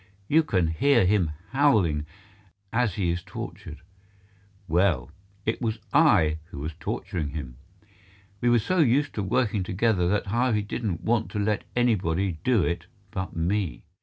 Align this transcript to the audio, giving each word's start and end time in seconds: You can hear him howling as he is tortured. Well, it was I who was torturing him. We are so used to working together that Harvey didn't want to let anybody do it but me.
You 0.27 0.41
can 0.41 0.65
hear 0.65 1.05
him 1.05 1.29
howling 1.51 2.07
as 2.73 2.95
he 2.95 3.11
is 3.11 3.21
tortured. 3.21 3.81
Well, 4.67 5.11
it 5.45 5.61
was 5.61 5.77
I 5.93 6.39
who 6.45 6.57
was 6.57 6.73
torturing 6.79 7.29
him. 7.29 7.57
We 8.41 8.49
are 8.49 8.57
so 8.57 8.79
used 8.79 9.13
to 9.13 9.21
working 9.21 9.61
together 9.61 10.07
that 10.07 10.25
Harvey 10.25 10.63
didn't 10.63 11.03
want 11.03 11.29
to 11.33 11.37
let 11.39 11.65
anybody 11.75 12.39
do 12.43 12.63
it 12.63 12.87
but 13.11 13.35
me. 13.35 13.83